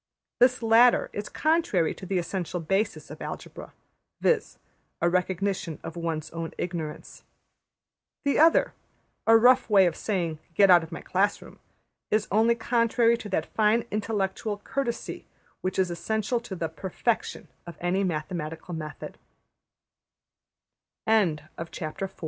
[0.39, 3.71] ''This latter is contrary to the essential basis of Algebra,
[4.19, 4.57] viz.,
[4.99, 7.23] a recognition of one's own ignorance.
[8.25, 8.73] The other,
[9.27, 11.59] a rough way of saying ``Get out of my class room,''
[12.09, 15.27] is only contrary to that fine intellectual courtesy
[15.61, 17.45] which is essential to the \emph{perfec